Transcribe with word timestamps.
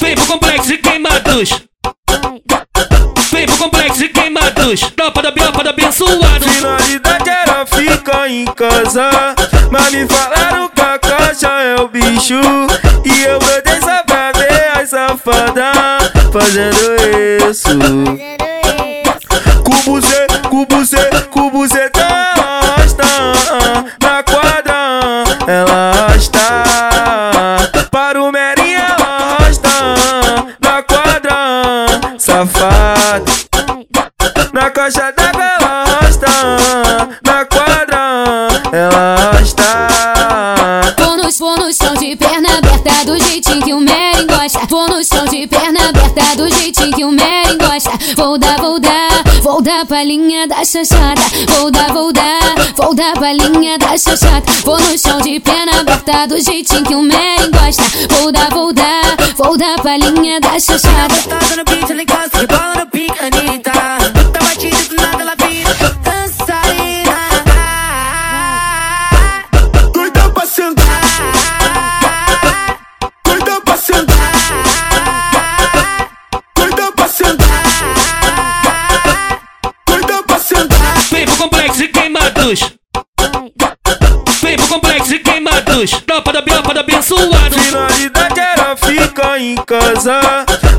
Vem 0.00 0.14
pro 0.14 0.26
complexo 0.26 0.68
de 0.68 0.78
queimados. 0.78 1.50
Vem 3.32 3.46
pro 3.46 3.56
complexo 3.56 3.98
de 3.98 4.08
queimados. 4.08 4.80
Tropa 4.96 5.22
da 5.22 5.30
biopa 5.30 5.64
da 5.64 5.70
abençoado. 5.70 6.48
Finalidade 6.48 7.28
era 7.28 7.66
ficar 7.66 8.30
em 8.30 8.44
casa. 8.44 9.10
Mas 9.70 9.92
me 9.92 10.06
falaram 10.06 10.68
que 10.68 10.80
a 10.80 10.98
caixa 10.98 11.48
é 11.48 11.80
o 11.80 11.88
bicho. 11.88 12.40
E 13.04 13.24
eu 13.24 13.38
brotei 13.38 13.80
só 13.80 14.02
pra 14.04 14.32
ver 14.32 14.78
as 14.78 14.90
safadas 14.90 16.12
fazendo 16.32 16.96
isso. 17.48 17.78
Cubo 19.64 20.00
C, 20.00 20.26
cubo 20.48 20.86
C, 20.86 20.96
cubo 21.30 21.68
C 21.68 21.90
tá 21.90 22.34
na 24.02 24.22
quadra. 24.22 25.24
Ela 25.46 25.77
Safado 32.38 33.32
na 34.52 34.70
caixa 34.70 35.10
d'água, 35.10 35.42
ela 35.42 35.82
arrasta 35.82 36.26
na 37.26 37.44
quadra. 37.44 38.48
Ela 38.72 39.14
arrasta. 39.16 39.64
Vou 40.98 41.16
no, 41.16 41.30
vou 41.32 41.56
no 41.56 41.72
chão 41.72 41.94
de 41.94 42.14
perna 42.16 42.58
aberta 42.58 43.04
do 43.04 43.18
jeitinho 43.18 43.62
que 43.62 43.74
o 43.74 43.80
Meren 43.80 44.26
gosta. 44.26 44.60
Vou 44.68 44.88
no 44.88 45.04
chão 45.04 45.24
de 45.26 45.46
perna 45.46 45.88
aberta 45.88 46.36
do 46.36 46.48
jeitinho 46.48 46.92
que 46.92 47.04
o 47.04 47.10
Meren 47.10 47.58
gosta. 47.58 47.90
Vou 48.16 48.38
dar, 48.38 48.56
vou 48.58 48.78
dar, 48.78 49.22
vou 49.42 49.60
dar 49.60 49.84
palhinha 49.86 50.46
da 50.46 50.64
chachada. 50.64 51.20
Vou 51.58 51.70
dar, 51.70 51.92
vou 51.92 52.12
dar, 52.12 52.54
vou 52.76 52.94
dar 52.94 53.14
palhinha 53.14 53.78
da 53.78 53.98
chachada. 53.98 54.44
Vou 54.64 54.78
no 54.78 54.96
chão 54.98 55.20
de 55.20 55.40
perna 55.40 55.80
aberta 55.80 56.26
do 56.28 56.40
jeitinho 56.40 56.84
que 56.84 56.94
o 56.94 57.02
Meren 57.02 57.50
gosta. 57.50 57.82
Vou 58.20 58.30
dar, 58.30 58.50
vou 58.50 58.72
dar, 58.72 59.16
vou 59.36 59.56
dar 59.56 59.80
palhinha 59.82 60.40
da 60.40 60.58
chachada. 60.58 61.14
Queimados. 82.38 82.78
Vem 84.42 84.56
pro 84.56 84.68
complexo 84.68 85.08
de 85.08 85.18
queimados. 85.18 85.90
Tropa 86.06 86.32
da 86.32 86.40
biopa 86.40 86.72
da 86.72 86.80
abençoado. 86.80 87.58
Finalidade 87.58 88.40
era 88.40 88.76
ficar 88.76 89.40
em 89.40 89.56
casa. 89.56 90.20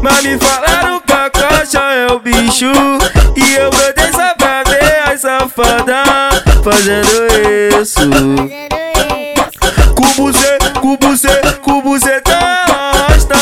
Mas 0.01 0.23
me 0.23 0.38
falaram 0.39 1.01
que 1.01 1.13
a 1.13 1.29
caixa 1.29 1.79
é 1.79 2.07
o 2.11 2.19
bicho. 2.19 2.71
E 3.35 3.55
eu 3.55 3.69
brotei 3.69 4.11
só 4.11 4.33
pra 4.35 4.63
ver 4.63 5.11
as 5.11 5.21
safadas 5.21 6.43
fazendo 6.63 7.27
isso. 7.81 8.09
Cubo 9.95 10.33
C, 10.33 10.57
cubo 10.79 11.17
C, 11.17 11.27
cubo 11.61 11.99
C 11.99 12.21
tá 12.21 12.66
arrasta 12.69 13.35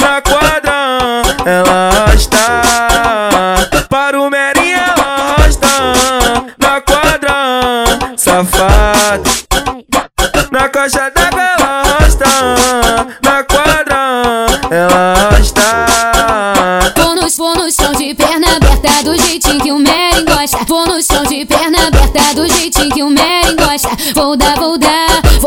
na 0.00 0.22
quadra. 0.22 1.22
Ela 1.44 1.90
arrasta 1.90 2.65
quadra. 7.06 7.84
Safado 8.16 9.30
na 10.50 10.68
caixa 10.68 11.10
d'água, 11.10 11.42
ela 11.42 13.06
na 13.22 13.44
quadra. 13.44 14.46
Ela 14.70 15.14
arrasta. 15.14 15.62
Vou 16.96 17.14
no, 17.14 17.28
vou 17.28 17.54
no 17.54 17.70
chão 17.70 17.92
de 17.92 18.14
perna 18.14 18.56
aberta 18.56 19.04
do 19.04 19.16
jeitinho 19.16 19.60
que 19.60 19.72
o 19.72 19.78
Meren 19.78 20.24
gosta. 20.24 20.58
Vou 20.66 20.86
no 20.86 21.02
chão 21.02 21.22
de 21.24 21.44
perna 21.44 21.86
aberta 21.86 22.34
do 22.34 22.48
jeitinho 22.48 22.90
que 22.90 23.02
o 23.02 23.10
Meren 23.10 23.56
gosta. 23.56 23.90
Vou 24.14 24.36
dar, 24.36 24.56
vou 24.56 24.78
dar, 24.78 25.05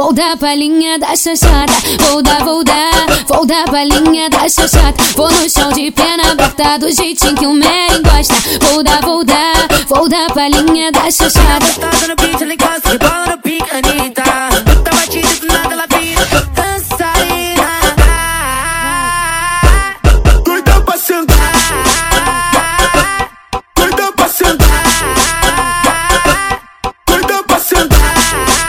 Vou 0.10 0.14
dar 0.16 0.36
palhinha 0.38 0.98
da 0.98 1.16
chachada. 1.16 1.72
Vou 2.10 2.24
dar, 2.24 2.44
vou 2.44 2.64
dar 2.64 2.90
Vou 3.28 3.46
dar 3.46 3.64
palhinha 3.66 4.28
da 4.28 4.50
chachada. 4.50 4.96
Vou 5.16 5.30
no 5.30 5.48
chão 5.48 5.72
de 5.72 5.92
pena, 5.92 6.32
aberta 6.32 6.80
Do 6.80 6.92
jeitinho 6.92 7.36
que 7.36 7.46
o 7.46 7.54
Meren 7.54 8.02
gosta. 8.02 8.34
Vou 8.72 8.82
dar, 8.82 9.02
vou 9.02 9.24
dar 9.24 9.68
Vou 9.88 10.10
dar 10.10 10.34
palhinha 10.34 10.92
da 10.92 11.12
chachada. 11.12 11.64
Gostosa 11.64 11.92
tá 11.92 12.08
no 12.08 12.16
beat, 12.16 12.42
ela 12.42 12.54
encosta 12.56 12.90
de 12.90 12.98
bola 12.98 13.26
no 13.28 13.38
pique, 13.38 13.70
Anitta 13.72 14.24
Tá 14.24 14.92
batida 14.96 15.28
do 15.42 15.46
nada, 15.54 15.74
ela 15.76 15.86
vira 15.88 16.26
Dançarina. 16.56 17.70
Doida 20.44 20.82
pra 20.82 20.98
sentar. 20.98 21.54
Doida 23.76 24.12
pra 24.14 24.28
sentar. 24.28 24.84
Doida 27.06 27.44
pra 27.44 27.60
sentar. 27.60 28.69